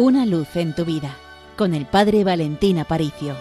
[0.00, 1.14] Una luz en tu vida
[1.58, 3.36] con el Padre Valentín Aparicio.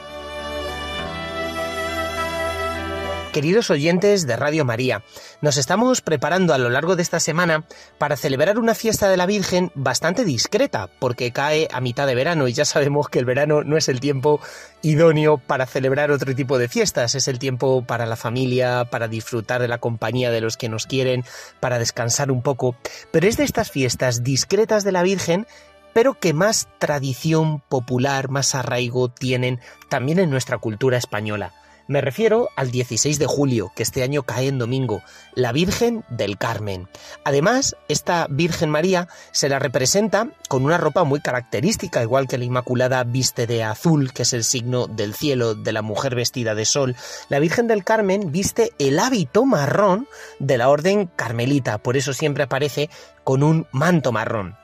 [3.32, 5.02] Queridos oyentes de Radio María,
[5.40, 7.64] nos estamos preparando a lo largo de esta semana
[7.98, 12.50] para celebrar una fiesta de la Virgen bastante discreta, porque cae a mitad de verano
[12.50, 14.42] y ya sabemos que el verano no es el tiempo
[14.82, 19.62] idóneo para celebrar otro tipo de fiestas, es el tiempo para la familia, para disfrutar
[19.62, 21.24] de la compañía de los que nos quieren,
[21.62, 22.76] para descansar un poco,
[23.12, 25.48] pero es de estas fiestas discretas de la Virgen
[25.94, 31.54] pero que más tradición popular, más arraigo tienen también en nuestra cultura española.
[31.90, 35.02] Me refiero al 16 de julio, que este año cae en domingo,
[35.34, 36.88] la Virgen del Carmen.
[37.24, 42.44] Además, esta Virgen María se la representa con una ropa muy característica, igual que la
[42.44, 46.66] Inmaculada viste de azul, que es el signo del cielo, de la mujer vestida de
[46.66, 46.96] sol.
[47.28, 52.44] La Virgen del Carmen viste el hábito marrón de la orden carmelita, por eso siempre
[52.44, 52.92] aparece
[53.24, 54.56] con un manto marrón.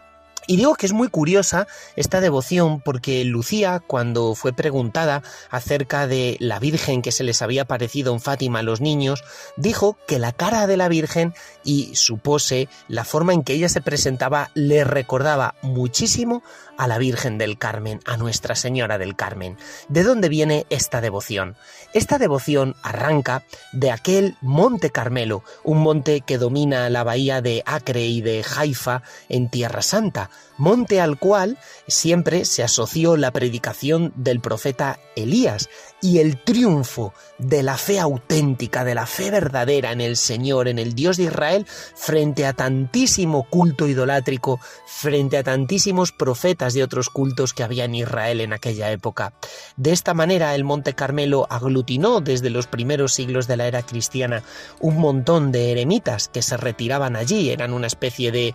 [0.48, 6.38] Y digo que es muy curiosa esta devoción porque Lucía, cuando fue preguntada acerca de
[6.40, 9.24] la Virgen que se les había aparecido en Fátima a los niños,
[9.58, 13.70] dijo que la cara de la Virgen y su pose, la forma en que ella
[13.70, 16.44] se presentaba, le recordaba muchísimo
[16.78, 19.58] a la Virgen del Carmen, a Nuestra Señora del Carmen.
[19.88, 21.56] ¿De dónde viene esta devoción?
[21.94, 28.06] Esta devoción arranca de aquel Monte Carmelo, un monte que domina la bahía de Acre
[28.06, 34.40] y de Haifa en Tierra Santa, monte al cual siempre se asoció la predicación del
[34.40, 35.70] profeta Elías
[36.02, 40.78] y el triunfo de la fe auténtica, de la fe verdadera en el Señor, en
[40.78, 47.10] el Dios de Israel, frente a tantísimo culto idolátrico, frente a tantísimos profetas de otros
[47.10, 49.34] cultos que había en Israel en aquella época.
[49.78, 54.44] De esta manera el Monte Carmelo aglutinó desde los primeros siglos de la era cristiana
[54.80, 58.54] un montón de eremitas que se retiraban allí, eran una especie de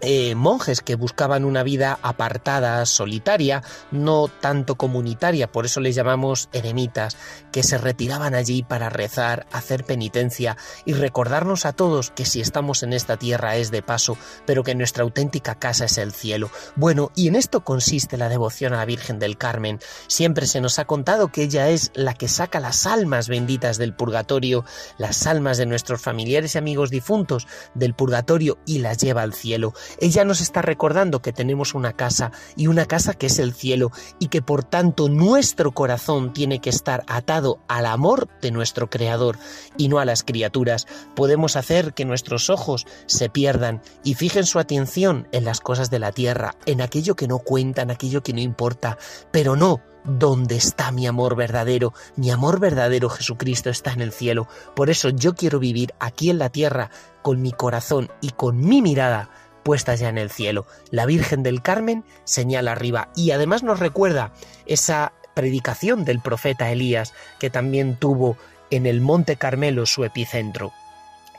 [0.00, 6.48] eh, monjes que buscaban una vida apartada, solitaria, no tanto comunitaria, por eso les llamamos
[6.52, 7.16] eremitas,
[7.52, 12.82] que se retiraban allí para rezar, hacer penitencia y recordarnos a todos que si estamos
[12.82, 14.16] en esta tierra es de paso,
[14.46, 16.50] pero que nuestra auténtica casa es el cielo.
[16.76, 19.80] Bueno, y en esto consiste la devoción a la Virgen del Carmen.
[20.06, 23.94] Siempre se nos ha contado que ella es la que saca las almas benditas del
[23.94, 24.64] purgatorio,
[24.98, 29.72] las almas de nuestros familiares y amigos difuntos del purgatorio y las lleva al cielo.
[29.98, 33.90] Ella nos está recordando que tenemos una casa y una casa que es el cielo
[34.18, 39.38] y que por tanto nuestro corazón tiene que estar atado al amor de nuestro Creador
[39.76, 40.86] y no a las criaturas.
[41.14, 45.98] Podemos hacer que nuestros ojos se pierdan y fijen su atención en las cosas de
[45.98, 48.98] la tierra, en aquello que no cuenta, en aquello que no importa,
[49.30, 51.92] pero no ¿Dónde está mi amor verdadero?
[52.16, 54.48] Mi amor verdadero Jesucristo está en el cielo.
[54.74, 56.90] Por eso yo quiero vivir aquí en la tierra
[57.22, 59.28] con mi corazón y con mi mirada
[59.62, 60.66] puestas ya en el cielo.
[60.90, 64.32] La Virgen del Carmen señala arriba y además nos recuerda
[64.66, 68.36] esa predicación del profeta Elías que también tuvo
[68.70, 70.72] en el Monte Carmelo su epicentro.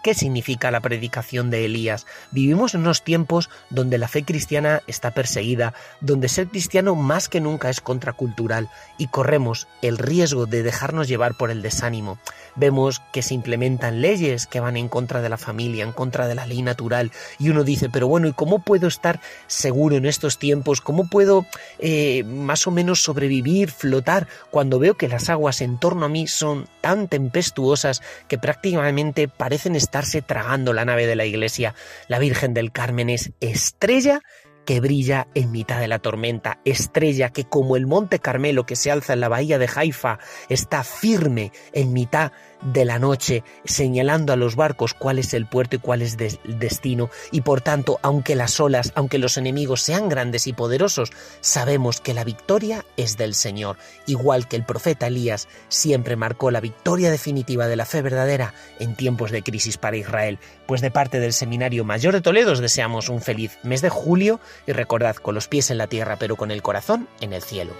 [0.03, 2.07] ¿Qué significa la predicación de Elías?
[2.31, 7.39] Vivimos en unos tiempos donde la fe cristiana está perseguida, donde ser cristiano más que
[7.39, 8.67] nunca es contracultural
[8.97, 12.17] y corremos el riesgo de dejarnos llevar por el desánimo.
[12.56, 16.33] Vemos que se implementan leyes que van en contra de la familia, en contra de
[16.33, 20.39] la ley natural y uno dice, pero bueno, ¿y cómo puedo estar seguro en estos
[20.39, 20.81] tiempos?
[20.81, 21.45] ¿Cómo puedo
[21.78, 26.25] eh, más o menos sobrevivir, flotar cuando veo que las aguas en torno a mí
[26.25, 29.91] son tan tempestuosas que prácticamente parecen estar
[30.25, 31.75] tragando la nave de la iglesia.
[32.07, 34.22] La Virgen del Carmen es estrella
[34.66, 38.91] que brilla en mitad de la tormenta, estrella que como el monte Carmelo que se
[38.91, 40.19] alza en la bahía de Haifa
[40.50, 45.75] está firme en mitad de la noche, señalando a los barcos cuál es el puerto
[45.75, 50.09] y cuál es el destino, y por tanto, aunque las olas, aunque los enemigos sean
[50.09, 51.11] grandes y poderosos,
[51.41, 56.59] sabemos que la victoria es del Señor, igual que el profeta Elías siempre marcó la
[56.59, 60.39] victoria definitiva de la fe verdadera en tiempos de crisis para Israel.
[60.67, 64.39] Pues de parte del Seminario Mayor de Toledo os deseamos un feliz mes de julio
[64.68, 67.74] y recordad con los pies en la tierra pero con el corazón en el cielo.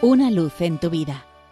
[0.00, 1.24] Una luz en tu vida